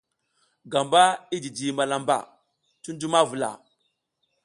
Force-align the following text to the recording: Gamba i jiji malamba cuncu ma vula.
Gamba 0.71 1.01
i 1.35 1.37
jiji 1.43 1.67
malamba 1.77 2.17
cuncu 2.83 3.07
ma 3.11 3.21
vula. 3.29 3.51